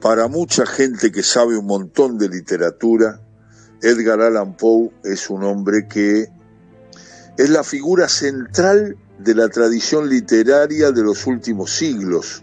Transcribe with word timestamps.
Para 0.00 0.28
mucha 0.28 0.64
gente 0.64 1.12
que 1.12 1.22
sabe 1.22 1.58
un 1.58 1.66
montón 1.66 2.16
de 2.16 2.30
literatura, 2.30 3.20
Edgar 3.82 4.22
Allan 4.22 4.56
Poe 4.56 4.90
es 5.04 5.28
un 5.28 5.44
hombre 5.44 5.88
que 5.88 6.26
es 7.36 7.50
la 7.50 7.62
figura 7.62 8.08
central 8.08 8.96
de 9.18 9.34
la 9.34 9.50
tradición 9.50 10.08
literaria 10.08 10.90
de 10.90 11.02
los 11.02 11.26
últimos 11.26 11.72
siglos. 11.72 12.42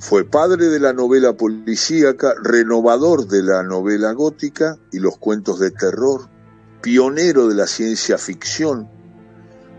Fue 0.00 0.24
padre 0.24 0.66
de 0.66 0.80
la 0.80 0.92
novela 0.92 1.36
policíaca, 1.36 2.34
renovador 2.42 3.28
de 3.28 3.44
la 3.44 3.62
novela 3.62 4.10
gótica 4.10 4.76
y 4.90 4.98
los 4.98 5.18
cuentos 5.18 5.60
de 5.60 5.70
terror, 5.70 6.28
pionero 6.80 7.46
de 7.46 7.54
la 7.54 7.68
ciencia 7.68 8.18
ficción, 8.18 8.88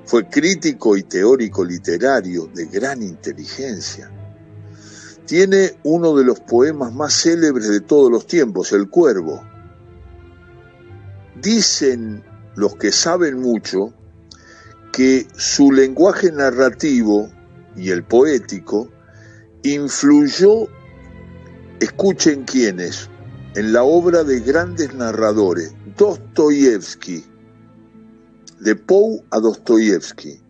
fue 0.06 0.30
crítico 0.30 0.96
y 0.96 1.04
teórico 1.04 1.66
literario 1.66 2.50
de 2.54 2.68
gran 2.68 3.02
inteligencia 3.02 4.10
tiene 5.26 5.78
uno 5.84 6.16
de 6.16 6.24
los 6.24 6.40
poemas 6.40 6.94
más 6.94 7.14
célebres 7.14 7.70
de 7.70 7.82
todos 7.82 8.12
los 8.12 8.28
tiempos, 8.28 8.72
El 8.74 8.90
Cuervo. 8.90 9.44
Dicen 11.42 12.24
los 12.56 12.76
que 12.76 12.92
saben 12.92 13.40
mucho 13.40 13.94
que 14.92 15.28
su 15.36 15.72
lenguaje 15.72 16.32
narrativo 16.32 17.30
y 17.76 17.90
el 17.90 18.04
poético 18.04 18.90
influyó, 19.64 20.68
escuchen 21.80 22.44
quiénes, 22.44 23.10
en 23.56 23.74
la 23.74 23.84
obra 23.84 24.24
de 24.24 24.40
grandes 24.40 24.94
narradores, 24.94 25.74
Dostoyevsky, 25.98 27.26
de 28.60 28.76
Poe 28.76 29.24
a 29.32 29.40
Dostoyevsky, 29.40 30.42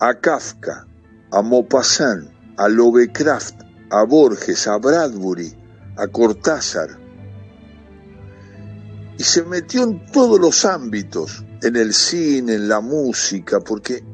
a 0.00 0.14
Kafka, 0.14 0.86
a 1.30 1.42
Maupassant, 1.42 2.30
a 2.56 2.68
Lovecraft, 2.68 3.67
a 3.90 4.02
Borges, 4.04 4.66
a 4.66 4.76
Bradbury, 4.78 5.54
a 5.96 6.06
Cortázar. 6.08 6.98
Y 9.16 9.22
se 9.24 9.42
metió 9.42 9.82
en 9.82 10.06
todos 10.12 10.38
los 10.38 10.64
ámbitos, 10.64 11.44
en 11.62 11.76
el 11.76 11.92
cine, 11.92 12.54
en 12.54 12.68
la 12.68 12.80
música, 12.80 13.60
porque 13.60 14.04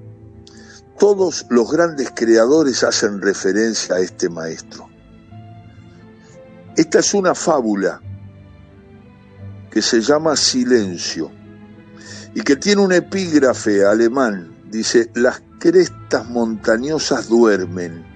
todos 0.99 1.47
los 1.51 1.71
grandes 1.71 2.13
creadores 2.15 2.83
hacen 2.85 3.21
referencia 3.21 3.97
a 3.97 4.01
este 4.01 4.29
maestro. 4.29 4.89
Esta 6.77 7.01
es 7.01 7.15
una 7.15 7.35
fábula 7.35 8.01
que 9.71 9.83
se 9.83 10.01
llama 10.01 10.37
Silencio 10.37 11.31
y 12.35 12.41
que 12.41 12.57
tiene 12.57 12.81
un 12.81 12.93
epígrafe 12.93 13.85
alemán. 13.85 14.63
Dice, 14.71 15.11
las 15.15 15.43
crestas 15.59 16.29
montañosas 16.29 17.29
duermen 17.29 18.14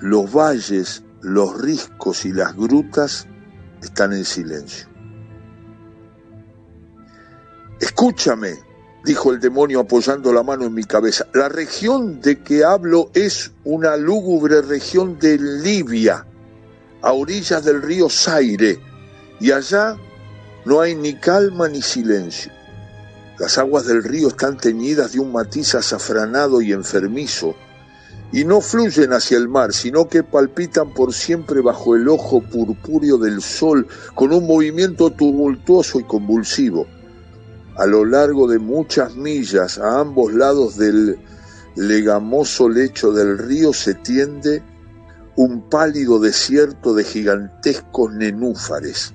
los 0.00 0.32
valles, 0.32 1.02
los 1.20 1.60
riscos 1.60 2.24
y 2.24 2.32
las 2.32 2.56
grutas 2.56 3.26
están 3.82 4.12
en 4.12 4.24
silencio. 4.24 4.88
Escúchame, 7.80 8.58
dijo 9.04 9.32
el 9.32 9.40
demonio 9.40 9.80
apoyando 9.80 10.32
la 10.32 10.42
mano 10.42 10.64
en 10.66 10.74
mi 10.74 10.84
cabeza, 10.84 11.26
la 11.34 11.48
región 11.48 12.20
de 12.20 12.42
que 12.42 12.64
hablo 12.64 13.10
es 13.14 13.52
una 13.64 13.96
lúgubre 13.96 14.62
región 14.62 15.18
de 15.18 15.38
Libia, 15.38 16.26
a 17.02 17.12
orillas 17.12 17.64
del 17.64 17.82
río 17.82 18.08
Zaire, 18.10 18.78
y 19.40 19.52
allá 19.52 19.96
no 20.64 20.80
hay 20.80 20.94
ni 20.94 21.14
calma 21.14 21.68
ni 21.68 21.80
silencio. 21.80 22.52
Las 23.38 23.56
aguas 23.56 23.86
del 23.86 24.04
río 24.04 24.28
están 24.28 24.58
teñidas 24.58 25.12
de 25.12 25.20
un 25.20 25.32
matiz 25.32 25.74
azafranado 25.74 26.60
y 26.60 26.72
enfermizo, 26.72 27.56
y 28.32 28.44
no 28.44 28.60
fluyen 28.60 29.12
hacia 29.12 29.38
el 29.38 29.48
mar, 29.48 29.72
sino 29.72 30.08
que 30.08 30.22
palpitan 30.22 30.94
por 30.94 31.12
siempre 31.12 31.60
bajo 31.60 31.96
el 31.96 32.08
ojo 32.08 32.40
purpúreo 32.40 33.18
del 33.18 33.42
sol 33.42 33.86
con 34.14 34.32
un 34.32 34.46
movimiento 34.46 35.10
tumultuoso 35.10 35.98
y 35.98 36.04
convulsivo. 36.04 36.86
A 37.76 37.86
lo 37.86 38.04
largo 38.04 38.46
de 38.46 38.58
muchas 38.58 39.16
millas, 39.16 39.78
a 39.78 40.00
ambos 40.00 40.32
lados 40.32 40.76
del 40.76 41.18
legamoso 41.76 42.68
lecho 42.68 43.12
del 43.12 43.38
río 43.38 43.72
se 43.72 43.94
tiende 43.94 44.62
un 45.36 45.68
pálido 45.68 46.20
desierto 46.20 46.94
de 46.94 47.04
gigantescos 47.04 48.12
nenúfares. 48.12 49.14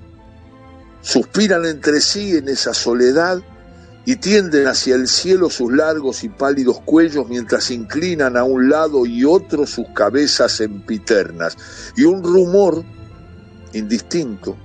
Suspiran 1.00 1.64
entre 1.64 2.00
sí 2.00 2.36
en 2.36 2.48
esa 2.48 2.74
soledad 2.74 3.40
y 4.06 4.16
tienden 4.16 4.68
hacia 4.68 4.94
el 4.94 5.08
cielo 5.08 5.50
sus 5.50 5.72
largos 5.72 6.22
y 6.22 6.28
pálidos 6.28 6.80
cuellos 6.84 7.28
mientras 7.28 7.72
inclinan 7.72 8.36
a 8.36 8.44
un 8.44 8.70
lado 8.70 9.04
y 9.04 9.24
otro 9.24 9.66
sus 9.66 9.88
cabezas 9.88 10.52
sempiternas. 10.52 11.56
Y 11.96 12.04
un 12.04 12.22
rumor 12.22 12.84
indistinto 13.72 14.56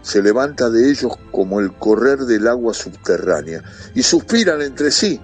se 0.00 0.22
levanta 0.22 0.70
de 0.70 0.90
ellos 0.90 1.12
como 1.30 1.60
el 1.60 1.74
correr 1.74 2.20
del 2.20 2.48
agua 2.48 2.72
subterránea 2.72 3.62
y 3.94 4.02
suspiran 4.02 4.62
entre 4.62 4.90
sí. 4.90 5.20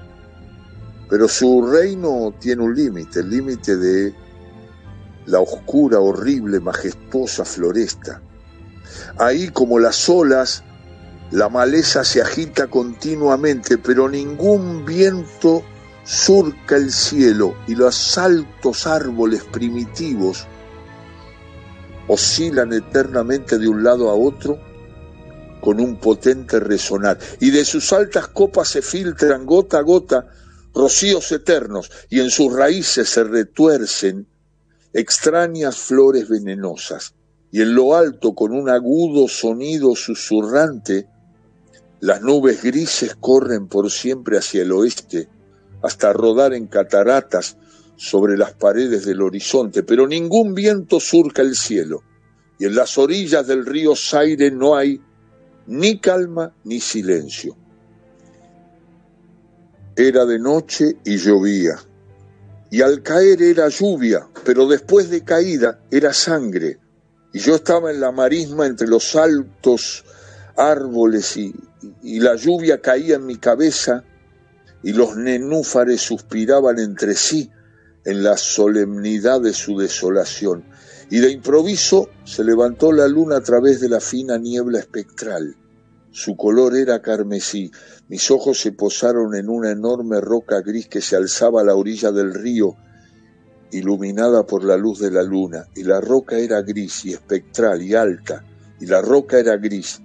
Pero 1.08 1.26
su 1.26 1.66
reino 1.66 2.34
tiene 2.38 2.62
un 2.62 2.74
límite, 2.74 3.20
el 3.20 3.30
límite 3.30 3.78
de 3.78 4.14
la 5.24 5.40
oscura, 5.40 5.98
horrible, 5.98 6.60
majestuosa 6.60 7.46
floresta. 7.46 8.20
Ahí 9.18 9.48
como 9.48 9.78
las 9.78 10.06
olas 10.10 10.62
la 11.30 11.48
maleza 11.48 12.04
se 12.04 12.22
agita 12.22 12.68
continuamente, 12.68 13.78
pero 13.78 14.08
ningún 14.08 14.84
viento 14.84 15.64
surca 16.04 16.76
el 16.76 16.92
cielo 16.92 17.56
y 17.66 17.74
los 17.74 18.16
altos 18.16 18.86
árboles 18.86 19.42
primitivos 19.42 20.46
oscilan 22.06 22.72
eternamente 22.72 23.58
de 23.58 23.68
un 23.68 23.82
lado 23.82 24.08
a 24.08 24.14
otro 24.14 24.58
con 25.60 25.80
un 25.80 25.96
potente 25.96 26.60
resonar. 26.60 27.18
Y 27.40 27.50
de 27.50 27.64
sus 27.64 27.92
altas 27.92 28.28
copas 28.28 28.68
se 28.68 28.82
filtran 28.82 29.44
gota 29.44 29.78
a 29.78 29.82
gota 29.82 30.28
rocíos 30.72 31.32
eternos 31.32 31.90
y 32.08 32.20
en 32.20 32.30
sus 32.30 32.52
raíces 32.52 33.08
se 33.08 33.24
retuercen 33.24 34.28
extrañas 34.92 35.76
flores 35.76 36.28
venenosas. 36.28 37.14
Y 37.50 37.62
en 37.62 37.74
lo 37.74 37.96
alto, 37.96 38.34
con 38.34 38.52
un 38.52 38.68
agudo 38.68 39.26
sonido 39.28 39.96
susurrante, 39.96 41.08
las 42.00 42.20
nubes 42.20 42.62
grises 42.62 43.16
corren 43.18 43.68
por 43.68 43.90
siempre 43.90 44.38
hacia 44.38 44.62
el 44.62 44.72
oeste, 44.72 45.28
hasta 45.82 46.12
rodar 46.12 46.52
en 46.52 46.66
cataratas 46.66 47.56
sobre 47.96 48.36
las 48.36 48.52
paredes 48.52 49.06
del 49.06 49.22
horizonte, 49.22 49.82
pero 49.82 50.06
ningún 50.06 50.54
viento 50.54 51.00
surca 51.00 51.42
el 51.42 51.56
cielo, 51.56 52.02
y 52.58 52.66
en 52.66 52.74
las 52.74 52.98
orillas 52.98 53.46
del 53.46 53.64
río 53.64 53.94
Zaire 53.96 54.50
no 54.50 54.76
hay 54.76 55.00
ni 55.66 55.98
calma 55.98 56.54
ni 56.64 56.80
silencio. 56.80 57.56
Era 59.96 60.26
de 60.26 60.38
noche 60.38 60.98
y 61.04 61.16
llovía, 61.16 61.78
y 62.70 62.82
al 62.82 63.02
caer 63.02 63.40
era 63.40 63.68
lluvia, 63.68 64.28
pero 64.44 64.66
después 64.66 65.08
de 65.08 65.24
caída 65.24 65.80
era 65.90 66.12
sangre, 66.12 66.78
y 67.32 67.38
yo 67.38 67.54
estaba 67.54 67.90
en 67.90 68.00
la 68.00 68.12
marisma 68.12 68.66
entre 68.66 68.86
los 68.86 69.16
altos 69.16 70.04
árboles 70.56 71.36
y, 71.36 71.54
y 72.02 72.20
la 72.20 72.36
lluvia 72.36 72.80
caía 72.80 73.16
en 73.16 73.26
mi 73.26 73.36
cabeza 73.36 74.04
y 74.82 74.92
los 74.92 75.16
nenúfares 75.16 76.00
suspiraban 76.00 76.78
entre 76.78 77.14
sí 77.14 77.50
en 78.04 78.22
la 78.22 78.36
solemnidad 78.36 79.40
de 79.40 79.52
su 79.52 79.76
desolación. 79.76 80.64
Y 81.10 81.18
de 81.18 81.30
improviso 81.30 82.08
se 82.24 82.44
levantó 82.44 82.92
la 82.92 83.08
luna 83.08 83.36
a 83.36 83.40
través 83.40 83.80
de 83.80 83.88
la 83.88 84.00
fina 84.00 84.38
niebla 84.38 84.78
espectral. 84.78 85.56
Su 86.10 86.36
color 86.36 86.76
era 86.76 87.02
carmesí. 87.02 87.70
Mis 88.08 88.30
ojos 88.30 88.60
se 88.60 88.72
posaron 88.72 89.34
en 89.34 89.48
una 89.48 89.70
enorme 89.70 90.20
roca 90.20 90.60
gris 90.60 90.88
que 90.88 91.00
se 91.00 91.16
alzaba 91.16 91.60
a 91.60 91.64
la 91.64 91.74
orilla 91.74 92.10
del 92.10 92.32
río, 92.32 92.76
iluminada 93.72 94.46
por 94.46 94.64
la 94.64 94.76
luz 94.76 95.00
de 95.00 95.10
la 95.10 95.22
luna. 95.22 95.66
Y 95.74 95.82
la 95.82 96.00
roca 96.00 96.38
era 96.38 96.62
gris 96.62 97.04
y 97.04 97.12
espectral 97.12 97.82
y 97.82 97.94
alta, 97.94 98.44
y 98.80 98.86
la 98.86 99.02
roca 99.02 99.38
era 99.38 99.56
gris, 99.56 100.00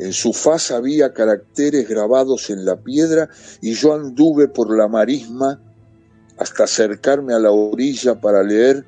en 0.00 0.14
su 0.14 0.32
faz 0.32 0.70
había 0.70 1.12
caracteres 1.12 1.86
grabados 1.86 2.48
en 2.48 2.64
la 2.64 2.76
piedra 2.76 3.28
y 3.60 3.74
yo 3.74 3.92
anduve 3.92 4.48
por 4.48 4.74
la 4.74 4.88
marisma 4.88 5.60
hasta 6.38 6.64
acercarme 6.64 7.34
a 7.34 7.38
la 7.38 7.50
orilla 7.50 8.18
para 8.18 8.42
leer 8.42 8.86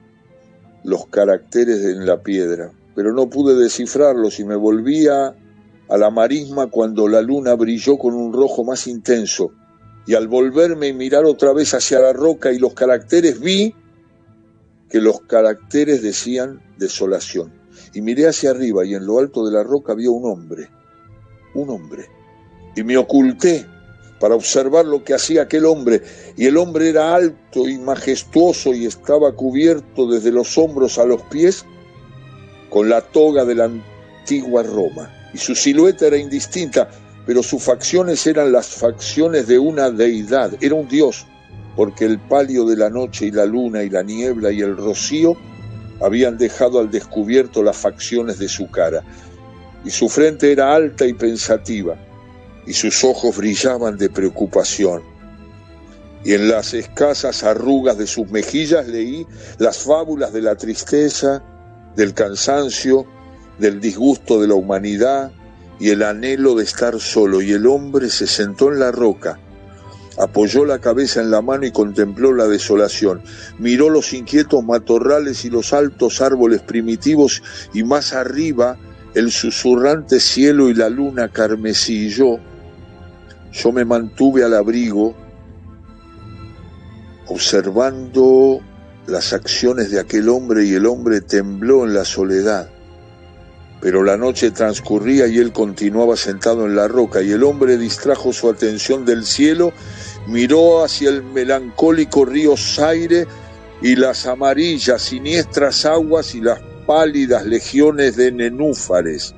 los 0.84 1.06
caracteres 1.08 1.84
en 1.84 2.06
la 2.06 2.22
piedra, 2.22 2.72
pero 2.94 3.12
no 3.12 3.28
pude 3.28 3.54
descifrarlos 3.54 4.40
y 4.40 4.44
me 4.44 4.56
volvía 4.56 5.34
a 5.90 5.98
la 5.98 6.08
marisma 6.08 6.68
cuando 6.68 7.06
la 7.06 7.20
luna 7.20 7.54
brilló 7.56 7.98
con 7.98 8.14
un 8.14 8.32
rojo 8.32 8.64
más 8.64 8.86
intenso. 8.86 9.52
Y 10.06 10.14
al 10.14 10.28
volverme 10.28 10.88
y 10.88 10.92
mirar 10.94 11.26
otra 11.26 11.52
vez 11.52 11.74
hacia 11.74 12.00
la 12.00 12.14
roca 12.14 12.52
y 12.52 12.58
los 12.58 12.72
caracteres 12.72 13.38
vi 13.38 13.74
que 14.88 15.02
los 15.02 15.20
caracteres 15.20 16.02
decían 16.02 16.62
desolación. 16.78 17.52
Y 17.92 18.00
miré 18.00 18.28
hacia 18.28 18.50
arriba 18.50 18.86
y 18.86 18.94
en 18.94 19.04
lo 19.04 19.18
alto 19.18 19.44
de 19.44 19.52
la 19.52 19.62
roca 19.62 19.92
había 19.92 20.10
un 20.10 20.24
hombre 20.24 20.70
un 21.54 21.70
hombre. 21.70 22.08
Y 22.74 22.82
me 22.82 22.96
oculté 22.96 23.66
para 24.20 24.34
observar 24.34 24.84
lo 24.84 25.02
que 25.02 25.14
hacía 25.14 25.42
aquel 25.42 25.66
hombre. 25.66 26.02
Y 26.36 26.46
el 26.46 26.56
hombre 26.56 26.88
era 26.88 27.14
alto 27.14 27.68
y 27.68 27.78
majestuoso 27.78 28.72
y 28.72 28.86
estaba 28.86 29.32
cubierto 29.32 30.06
desde 30.10 30.30
los 30.30 30.56
hombros 30.56 30.98
a 30.98 31.04
los 31.04 31.22
pies 31.22 31.64
con 32.72 32.88
la 32.88 33.02
toga 33.02 33.44
de 33.44 33.54
la 33.54 33.64
antigua 34.22 34.62
Roma, 34.62 35.12
y 35.34 35.38
su 35.38 35.54
silueta 35.54 36.06
era 36.06 36.16
indistinta, 36.16 36.88
pero 37.26 37.42
sus 37.42 37.62
facciones 37.62 38.26
eran 38.26 38.50
las 38.50 38.68
facciones 38.68 39.46
de 39.46 39.58
una 39.58 39.90
deidad, 39.90 40.52
era 40.58 40.74
un 40.74 40.88
dios, 40.88 41.26
porque 41.76 42.06
el 42.06 42.18
palio 42.18 42.64
de 42.64 42.76
la 42.76 42.88
noche 42.88 43.26
y 43.26 43.30
la 43.30 43.44
luna 43.44 43.82
y 43.82 43.90
la 43.90 44.02
niebla 44.02 44.50
y 44.52 44.62
el 44.62 44.76
rocío 44.76 45.36
habían 46.00 46.38
dejado 46.38 46.80
al 46.80 46.90
descubierto 46.90 47.62
las 47.62 47.76
facciones 47.76 48.38
de 48.38 48.48
su 48.48 48.70
cara, 48.70 49.04
y 49.84 49.90
su 49.90 50.08
frente 50.08 50.52
era 50.52 50.74
alta 50.74 51.06
y 51.06 51.14
pensativa, 51.14 51.96
y 52.66 52.72
sus 52.72 53.02
ojos 53.04 53.36
brillaban 53.36 53.96
de 53.96 54.10
preocupación. 54.10 55.02
Y 56.24 56.34
en 56.34 56.48
las 56.48 56.72
escasas 56.72 57.42
arrugas 57.42 57.98
de 57.98 58.06
sus 58.06 58.30
mejillas 58.30 58.86
leí 58.86 59.26
las 59.58 59.78
fábulas 59.78 60.32
de 60.32 60.42
la 60.42 60.54
tristeza, 60.54 61.42
del 61.96 62.14
cansancio, 62.14 63.06
del 63.58 63.80
disgusto 63.80 64.40
de 64.40 64.48
la 64.48 64.54
humanidad 64.54 65.32
y 65.80 65.90
el 65.90 66.02
anhelo 66.02 66.54
de 66.54 66.64
estar 66.64 67.00
solo. 67.00 67.42
Y 67.42 67.52
el 67.52 67.66
hombre 67.66 68.08
se 68.08 68.28
sentó 68.28 68.72
en 68.72 68.78
la 68.78 68.92
roca, 68.92 69.40
apoyó 70.16 70.64
la 70.64 70.78
cabeza 70.78 71.20
en 71.20 71.32
la 71.32 71.42
mano 71.42 71.66
y 71.66 71.72
contempló 71.72 72.32
la 72.32 72.46
desolación. 72.46 73.22
Miró 73.58 73.90
los 73.90 74.12
inquietos 74.12 74.62
matorrales 74.62 75.44
y 75.44 75.50
los 75.50 75.72
altos 75.72 76.20
árboles 76.20 76.62
primitivos 76.62 77.42
y 77.74 77.82
más 77.82 78.12
arriba 78.12 78.78
el 79.14 79.30
susurrante 79.30 80.20
cielo 80.20 80.68
y 80.68 80.74
la 80.74 80.88
luna 80.88 81.28
carmesí. 81.28 82.06
Y 82.06 82.08
yo, 82.10 82.38
yo 83.52 83.72
me 83.72 83.84
mantuve 83.84 84.44
al 84.44 84.54
abrigo, 84.54 85.14
observando 87.26 88.60
las 89.06 89.32
acciones 89.32 89.90
de 89.90 90.00
aquel 90.00 90.28
hombre 90.28 90.64
y 90.64 90.74
el 90.74 90.86
hombre 90.86 91.20
tembló 91.20 91.84
en 91.84 91.94
la 91.94 92.04
soledad. 92.04 92.70
Pero 93.80 94.04
la 94.04 94.16
noche 94.16 94.52
transcurría 94.52 95.26
y 95.26 95.38
él 95.38 95.52
continuaba 95.52 96.16
sentado 96.16 96.66
en 96.66 96.76
la 96.76 96.86
roca 96.86 97.20
y 97.20 97.32
el 97.32 97.42
hombre 97.42 97.76
distrajo 97.76 98.32
su 98.32 98.48
atención 98.48 99.04
del 99.04 99.26
cielo, 99.26 99.72
miró 100.28 100.84
hacia 100.84 101.10
el 101.10 101.24
melancólico 101.24 102.24
río 102.24 102.56
Zaire 102.56 103.26
y 103.82 103.96
las 103.96 104.26
amarillas, 104.26 105.02
siniestras 105.02 105.84
aguas 105.84 106.36
y 106.36 106.40
las 106.40 106.60
pálidas 106.86 107.46
legiones 107.46 108.16
de 108.16 108.32
nenúfares. 108.32 109.34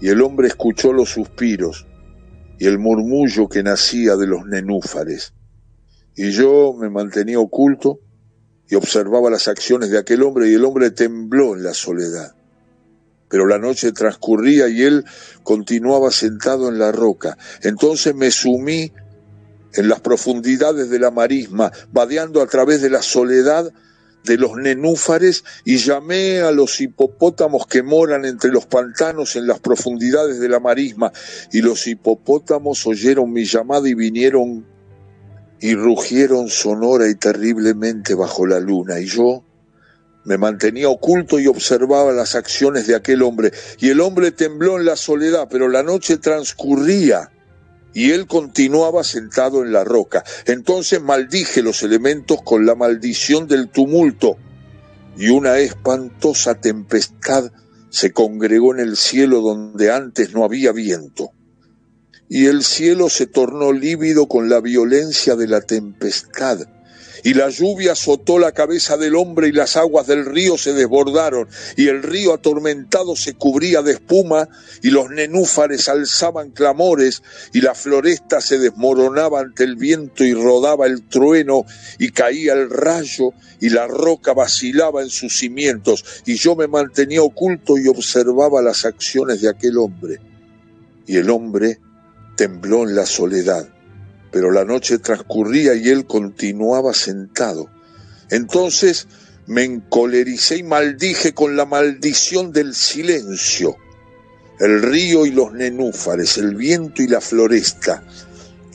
Y 0.00 0.08
el 0.08 0.22
hombre 0.22 0.48
escuchó 0.48 0.92
los 0.92 1.10
suspiros 1.10 1.86
y 2.58 2.66
el 2.66 2.78
murmullo 2.78 3.48
que 3.48 3.62
nacía 3.62 4.16
de 4.16 4.26
los 4.26 4.46
nenúfares. 4.46 5.32
Y 6.14 6.30
yo 6.30 6.74
me 6.78 6.88
mantenía 6.88 7.38
oculto 7.38 8.00
y 8.68 8.74
observaba 8.74 9.30
las 9.30 9.48
acciones 9.48 9.90
de 9.90 9.98
aquel 9.98 10.22
hombre 10.22 10.50
y 10.50 10.54
el 10.54 10.64
hombre 10.64 10.90
tembló 10.90 11.54
en 11.54 11.62
la 11.62 11.74
soledad. 11.74 12.34
Pero 13.28 13.46
la 13.46 13.58
noche 13.58 13.92
transcurría 13.92 14.68
y 14.68 14.82
él 14.82 15.04
continuaba 15.42 16.10
sentado 16.10 16.68
en 16.68 16.78
la 16.78 16.92
roca. 16.92 17.36
Entonces 17.62 18.14
me 18.14 18.30
sumí 18.30 18.92
en 19.74 19.88
las 19.88 20.00
profundidades 20.00 20.88
de 20.90 20.98
la 20.98 21.10
marisma, 21.10 21.70
vadeando 21.92 22.40
a 22.40 22.46
través 22.46 22.80
de 22.80 22.90
la 22.90 23.02
soledad 23.02 23.72
de 24.26 24.36
los 24.36 24.56
nenúfares 24.56 25.44
y 25.64 25.78
llamé 25.78 26.40
a 26.40 26.50
los 26.50 26.80
hipopótamos 26.80 27.66
que 27.66 27.82
moran 27.82 28.26
entre 28.26 28.50
los 28.50 28.66
pantanos 28.66 29.36
en 29.36 29.46
las 29.46 29.60
profundidades 29.60 30.38
de 30.38 30.48
la 30.48 30.60
marisma. 30.60 31.12
Y 31.52 31.62
los 31.62 31.86
hipopótamos 31.86 32.86
oyeron 32.86 33.32
mi 33.32 33.44
llamada 33.44 33.88
y 33.88 33.94
vinieron 33.94 34.66
y 35.58 35.74
rugieron 35.74 36.50
sonora 36.50 37.08
y 37.08 37.14
terriblemente 37.14 38.14
bajo 38.14 38.44
la 38.44 38.60
luna. 38.60 39.00
Y 39.00 39.06
yo 39.06 39.42
me 40.24 40.36
mantenía 40.36 40.88
oculto 40.88 41.38
y 41.38 41.46
observaba 41.46 42.12
las 42.12 42.34
acciones 42.34 42.86
de 42.86 42.96
aquel 42.96 43.22
hombre. 43.22 43.52
Y 43.78 43.88
el 43.88 44.00
hombre 44.00 44.32
tembló 44.32 44.78
en 44.78 44.84
la 44.84 44.96
soledad 44.96 45.48
pero 45.50 45.68
la 45.68 45.82
noche 45.82 46.18
transcurría 46.18 47.30
y 47.96 48.10
él 48.10 48.26
continuaba 48.26 49.02
sentado 49.04 49.62
en 49.62 49.72
la 49.72 49.82
roca. 49.82 50.22
Entonces 50.44 51.00
maldije 51.00 51.62
los 51.62 51.82
elementos 51.82 52.42
con 52.42 52.66
la 52.66 52.74
maldición 52.74 53.48
del 53.48 53.70
tumulto, 53.70 54.36
y 55.16 55.30
una 55.30 55.56
espantosa 55.56 56.60
tempestad 56.60 57.50
se 57.88 58.12
congregó 58.12 58.74
en 58.74 58.80
el 58.80 58.98
cielo 58.98 59.40
donde 59.40 59.90
antes 59.90 60.34
no 60.34 60.44
había 60.44 60.72
viento. 60.72 61.30
Y 62.28 62.48
el 62.48 62.64
cielo 62.64 63.08
se 63.08 63.26
tornó 63.26 63.72
lívido 63.72 64.28
con 64.28 64.50
la 64.50 64.60
violencia 64.60 65.34
de 65.34 65.48
la 65.48 65.62
tempestad, 65.62 66.68
y 67.26 67.34
la 67.34 67.50
lluvia 67.50 67.90
azotó 67.90 68.38
la 68.38 68.52
cabeza 68.52 68.96
del 68.96 69.16
hombre 69.16 69.48
y 69.48 69.52
las 69.52 69.76
aguas 69.76 70.06
del 70.06 70.24
río 70.26 70.56
se 70.56 70.72
desbordaron 70.74 71.48
y 71.76 71.88
el 71.88 72.04
río 72.04 72.32
atormentado 72.32 73.16
se 73.16 73.34
cubría 73.34 73.82
de 73.82 73.94
espuma 73.94 74.48
y 74.80 74.90
los 74.90 75.10
nenúfares 75.10 75.88
alzaban 75.88 76.52
clamores 76.52 77.24
y 77.52 77.62
la 77.62 77.74
floresta 77.74 78.40
se 78.40 78.60
desmoronaba 78.60 79.40
ante 79.40 79.64
el 79.64 79.74
viento 79.74 80.22
y 80.22 80.34
rodaba 80.34 80.86
el 80.86 81.02
trueno 81.08 81.64
y 81.98 82.10
caía 82.10 82.52
el 82.52 82.70
rayo 82.70 83.32
y 83.60 83.70
la 83.70 83.88
roca 83.88 84.32
vacilaba 84.32 85.02
en 85.02 85.10
sus 85.10 85.36
cimientos 85.36 86.04
y 86.26 86.36
yo 86.36 86.54
me 86.54 86.68
mantenía 86.68 87.22
oculto 87.22 87.76
y 87.76 87.88
observaba 87.88 88.62
las 88.62 88.84
acciones 88.84 89.40
de 89.40 89.48
aquel 89.48 89.78
hombre. 89.78 90.20
Y 91.08 91.16
el 91.16 91.28
hombre 91.30 91.80
tembló 92.36 92.84
en 92.84 92.94
la 92.94 93.04
soledad 93.04 93.75
pero 94.36 94.50
la 94.50 94.66
noche 94.66 94.98
transcurría 94.98 95.72
y 95.72 95.88
él 95.88 96.04
continuaba 96.04 96.92
sentado. 96.92 97.70
Entonces 98.28 99.08
me 99.46 99.64
encolericé 99.64 100.58
y 100.58 100.62
maldije 100.62 101.32
con 101.32 101.56
la 101.56 101.64
maldición 101.64 102.52
del 102.52 102.74
silencio. 102.74 103.78
El 104.60 104.82
río 104.82 105.24
y 105.24 105.30
los 105.30 105.54
nenúfares, 105.54 106.36
el 106.36 106.54
viento 106.54 107.00
y 107.00 107.06
la 107.08 107.22
floresta, 107.22 108.02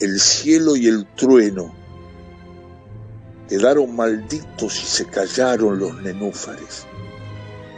el 0.00 0.18
cielo 0.18 0.74
y 0.74 0.88
el 0.88 1.06
trueno. 1.14 1.72
Quedaron 3.48 3.94
malditos 3.94 4.82
y 4.82 4.84
se 4.84 5.04
callaron 5.04 5.78
los 5.78 6.02
nenúfares. 6.02 6.86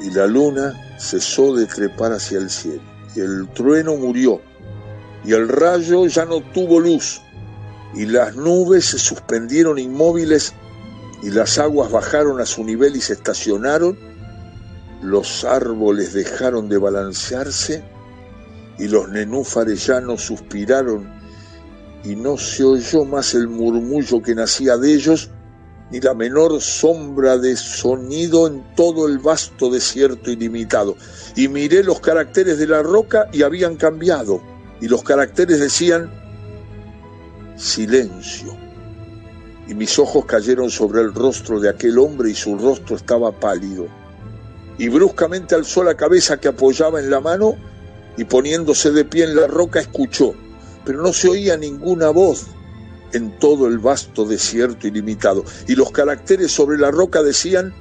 Y 0.00 0.08
la 0.08 0.26
luna 0.26 0.96
cesó 0.98 1.54
de 1.54 1.66
trepar 1.66 2.12
hacia 2.12 2.38
el 2.38 2.48
cielo. 2.48 2.80
Y 3.14 3.20
el 3.20 3.46
trueno 3.52 3.96
murió. 3.96 4.40
Y 5.22 5.34
el 5.34 5.48
rayo 5.48 6.06
ya 6.06 6.24
no 6.24 6.40
tuvo 6.40 6.80
luz 6.80 7.20
y 7.96 8.06
las 8.06 8.36
nubes 8.36 8.86
se 8.86 8.98
suspendieron 8.98 9.78
inmóviles 9.78 10.52
y 11.22 11.30
las 11.30 11.58
aguas 11.58 11.90
bajaron 11.90 12.40
a 12.40 12.46
su 12.46 12.64
nivel 12.64 12.96
y 12.96 13.00
se 13.00 13.14
estacionaron, 13.14 13.98
los 15.02 15.44
árboles 15.44 16.12
dejaron 16.12 16.68
de 16.68 16.78
balancearse 16.78 17.84
y 18.78 18.88
los 18.88 19.08
nenúfares 19.08 19.86
ya 19.86 20.00
no 20.00 20.18
suspiraron 20.18 21.08
y 22.04 22.16
no 22.16 22.36
se 22.36 22.64
oyó 22.64 23.04
más 23.04 23.34
el 23.34 23.48
murmullo 23.48 24.20
que 24.20 24.34
nacía 24.34 24.76
de 24.76 24.92
ellos, 24.92 25.30
ni 25.90 26.00
la 26.00 26.14
menor 26.14 26.60
sombra 26.60 27.38
de 27.38 27.56
sonido 27.56 28.46
en 28.46 28.74
todo 28.74 29.08
el 29.08 29.18
vasto 29.18 29.70
desierto 29.70 30.30
ilimitado. 30.30 30.96
Y 31.34 31.48
miré 31.48 31.82
los 31.82 32.00
caracteres 32.00 32.58
de 32.58 32.66
la 32.66 32.82
roca 32.82 33.28
y 33.32 33.42
habían 33.42 33.76
cambiado, 33.76 34.42
y 34.80 34.88
los 34.88 35.02
caracteres 35.02 35.60
decían, 35.60 36.23
silencio. 37.56 38.56
Y 39.66 39.74
mis 39.74 39.98
ojos 39.98 40.26
cayeron 40.26 40.70
sobre 40.70 41.00
el 41.00 41.14
rostro 41.14 41.58
de 41.58 41.70
aquel 41.70 41.98
hombre 41.98 42.30
y 42.30 42.34
su 42.34 42.58
rostro 42.58 42.96
estaba 42.96 43.32
pálido. 43.32 43.86
Y 44.76 44.88
bruscamente 44.88 45.54
alzó 45.54 45.84
la 45.84 45.94
cabeza 45.94 46.38
que 46.38 46.48
apoyaba 46.48 47.00
en 47.00 47.10
la 47.10 47.20
mano 47.20 47.56
y 48.16 48.24
poniéndose 48.24 48.90
de 48.90 49.04
pie 49.04 49.24
en 49.24 49.36
la 49.36 49.46
roca 49.46 49.80
escuchó, 49.80 50.34
pero 50.84 51.02
no 51.02 51.12
se 51.12 51.28
oía 51.28 51.56
ninguna 51.56 52.10
voz 52.10 52.46
en 53.12 53.38
todo 53.38 53.68
el 53.68 53.78
vasto 53.78 54.24
desierto 54.24 54.86
ilimitado. 54.86 55.44
Y 55.66 55.76
los 55.76 55.90
caracteres 55.92 56.52
sobre 56.52 56.76
la 56.76 56.90
roca 56.90 57.22
decían, 57.22 57.72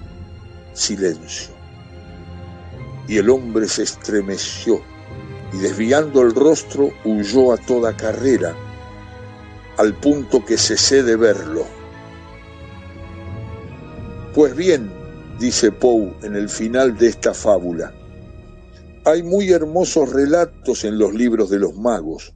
silencio. 0.74 1.54
Y 3.08 3.18
el 3.18 3.30
hombre 3.30 3.68
se 3.68 3.84
estremeció 3.84 4.82
y 5.52 5.58
desviando 5.58 6.22
el 6.22 6.34
rostro 6.34 6.92
huyó 7.04 7.52
a 7.52 7.58
toda 7.58 7.96
carrera 7.98 8.56
al 9.78 10.00
punto 10.00 10.46
que 10.46 10.58
cesé 10.58 11.04
de 11.04 11.16
verlo. 11.16 11.66
Pues 14.34 14.56
bien, 14.56 14.92
dice 15.40 15.72
Poe 15.72 16.14
en 16.24 16.36
el 16.36 16.50
final 16.50 16.98
de 16.98 17.08
esta 17.08 17.34
fábula, 17.34 17.94
hay 19.06 19.22
muy 19.22 19.52
hermosos 19.52 20.12
relatos 20.12 20.86
en 20.86 20.98
los 20.98 21.14
libros 21.14 21.50
de 21.50 21.60
los 21.60 21.76
magos, 21.76 22.34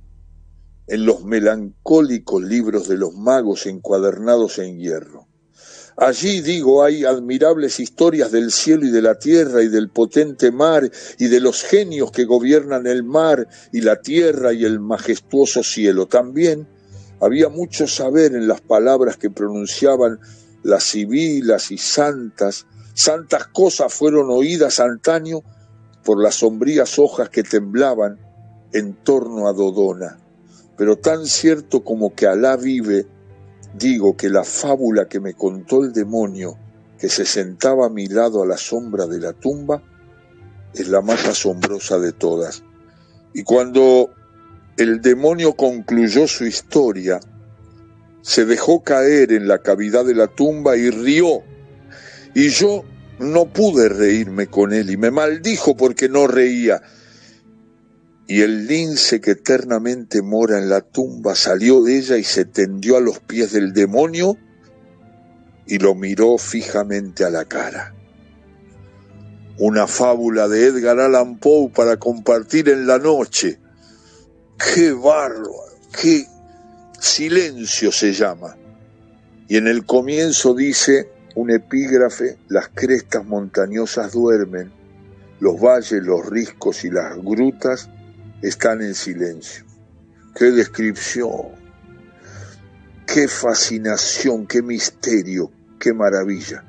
en 0.87 1.05
los 1.05 1.23
melancólicos 1.23 2.43
libros 2.43 2.87
de 2.87 2.97
los 2.97 3.13
magos 3.13 3.65
encuadernados 3.65 4.59
en 4.59 4.77
hierro. 4.77 5.27
Allí, 5.99 6.41
digo, 6.41 6.83
hay 6.83 7.05
admirables 7.05 7.79
historias 7.79 8.31
del 8.31 8.51
cielo 8.51 8.85
y 8.85 8.91
de 8.91 9.01
la 9.01 9.17
tierra 9.17 9.63
y 9.63 9.67
del 9.67 9.89
potente 9.89 10.51
mar 10.51 10.91
y 11.17 11.27
de 11.27 11.39
los 11.39 11.63
genios 11.63 12.11
que 12.11 12.25
gobiernan 12.25 12.85
el 12.85 13.03
mar 13.03 13.47
y 13.73 13.81
la 13.81 13.99
tierra 13.99 14.53
y 14.53 14.63
el 14.63 14.79
majestuoso 14.79 15.63
cielo. 15.63 16.05
También 16.05 16.67
había 17.19 17.49
mucho 17.49 17.87
saber 17.87 18.35
en 18.35 18.47
las 18.47 18.61
palabras 18.61 19.17
que 19.17 19.29
pronunciaban 19.29 20.19
las 20.63 20.83
civilas 20.83 21.71
y 21.71 21.77
santas 21.77 22.65
Santas 22.97 23.45
cosas 23.53 23.93
fueron 23.93 24.31
oídas 24.31 24.79
antaño 24.79 25.41
por 26.03 26.19
las 26.19 26.33
sombrías 26.33 26.97
hojas 26.97 27.29
que 27.29 27.43
temblaban 27.43 28.17
en 28.73 28.95
torno 28.95 29.47
a 29.47 29.53
Dodona. 29.53 30.17
Pero 30.75 30.97
tan 30.97 31.27
cierto 31.27 31.83
como 31.83 32.15
que 32.15 32.25
Alá 32.25 32.57
vive, 32.57 33.05
digo 33.77 34.17
que 34.17 34.31
la 34.31 34.43
fábula 34.43 35.07
que 35.07 35.19
me 35.19 35.35
contó 35.35 35.83
el 35.83 35.93
demonio, 35.93 36.57
que 36.97 37.07
se 37.07 37.25
sentaba 37.25 37.85
a 37.85 37.91
mi 37.91 38.07
lado 38.07 38.41
a 38.41 38.47
la 38.47 38.57
sombra 38.57 39.05
de 39.05 39.19
la 39.19 39.33
tumba, 39.33 39.83
es 40.73 40.87
la 40.87 41.01
más 41.01 41.27
asombrosa 41.27 41.99
de 41.99 42.13
todas. 42.13 42.63
Y 43.31 43.43
cuando 43.43 44.09
el 44.77 45.01
demonio 45.01 45.53
concluyó 45.53 46.27
su 46.27 46.45
historia, 46.45 47.19
se 48.21 48.45
dejó 48.45 48.83
caer 48.83 49.31
en 49.31 49.47
la 49.47 49.59
cavidad 49.59 50.05
de 50.05 50.13
la 50.13 50.27
tumba 50.27 50.77
y 50.77 50.89
rió. 50.89 51.43
Y 52.35 52.49
yo 52.49 52.83
no 53.19 53.51
pude 53.51 53.89
reírme 53.89 54.47
con 54.47 54.73
él 54.73 54.91
y 54.91 54.97
me 54.97 55.11
maldijo 55.11 55.75
porque 55.75 56.09
no 56.09 56.27
reía. 56.27 56.81
Y 58.27 58.41
el 58.41 58.67
lince 58.67 59.21
que 59.21 59.31
eternamente 59.31 60.21
mora 60.21 60.59
en 60.59 60.69
la 60.69 60.81
tumba 60.81 61.35
salió 61.35 61.81
de 61.81 61.97
ella 61.97 62.17
y 62.17 62.23
se 62.23 62.45
tendió 62.45 62.97
a 62.97 63.01
los 63.01 63.19
pies 63.19 63.53
del 63.53 63.73
demonio 63.73 64.37
y 65.65 65.79
lo 65.79 65.95
miró 65.95 66.37
fijamente 66.37 67.23
a 67.23 67.29
la 67.29 67.45
cara. 67.45 67.95
Una 69.57 69.87
fábula 69.87 70.47
de 70.47 70.65
Edgar 70.65 70.99
Allan 70.99 71.39
Poe 71.39 71.69
para 71.69 71.97
compartir 71.97 72.69
en 72.69 72.85
la 72.85 72.99
noche. 72.99 73.59
¡Qué 74.57 74.91
bárbaro! 74.91 75.53
¡Qué 75.91 76.25
silencio 76.99 77.91
se 77.91 78.13
llama! 78.13 78.55
Y 79.47 79.57
en 79.57 79.67
el 79.67 79.85
comienzo 79.85 80.53
dice 80.53 81.09
un 81.35 81.51
epígrafe, 81.51 82.37
las 82.47 82.69
crestas 82.69 83.23
montañosas 83.23 84.11
duermen, 84.11 84.71
los 85.39 85.59
valles, 85.61 86.03
los 86.03 86.25
riscos 86.25 86.83
y 86.83 86.89
las 86.89 87.15
grutas 87.17 87.89
están 88.41 88.81
en 88.81 88.95
silencio. 88.95 89.63
¡Qué 90.35 90.45
descripción! 90.45 91.55
¡Qué 93.05 93.27
fascinación! 93.27 94.47
¡Qué 94.47 94.63
misterio! 94.63 95.51
¡Qué 95.79 95.93
maravilla! 95.93 96.63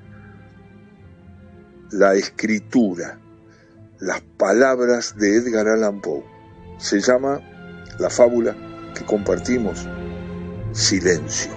La 1.90 2.14
escritura, 2.14 3.18
las 3.98 4.20
palabras 4.20 5.16
de 5.16 5.36
Edgar 5.36 5.68
Allan 5.68 6.02
Poe. 6.02 6.24
Se 6.78 7.00
llama 7.00 7.40
la 7.98 8.10
fábula 8.10 8.56
que 8.94 9.04
compartimos, 9.04 9.86
Silencio. 10.72 11.50